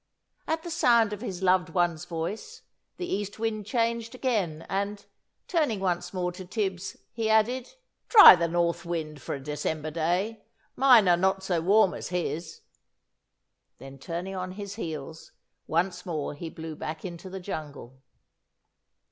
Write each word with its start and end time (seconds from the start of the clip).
At 0.47 0.63
the 0.63 0.71
sound 0.71 1.13
of 1.13 1.21
his 1.21 1.43
loved 1.43 1.69
one's 1.69 2.05
voice 2.05 2.63
the 2.97 3.05
East 3.05 3.37
Wind 3.37 3.67
changed 3.67 4.15
again, 4.15 4.65
and, 4.67 5.05
turning 5.47 5.79
once 5.79 6.11
more 6.11 6.31
to 6.31 6.43
Tibbs, 6.43 6.97
he 7.13 7.29
added: 7.29 7.75
"Try 8.09 8.35
the 8.35 8.47
North 8.47 8.83
Wind 8.83 9.21
for 9.21 9.35
a 9.35 9.39
December 9.39 9.91
day, 9.91 10.43
mine 10.75 11.07
are 11.07 11.15
not 11.17 11.43
so 11.43 11.61
warm 11.61 11.93
as 11.93 12.07
his." 12.07 12.61
Then 13.77 13.99
turning 13.99 14.33
on 14.33 14.53
his 14.53 14.73
heels, 14.73 15.33
once 15.67 16.03
more 16.03 16.33
he 16.33 16.49
blew 16.49 16.75
back 16.75 17.05
into 17.05 17.29
the 17.29 17.39
jungle. 17.39 18.01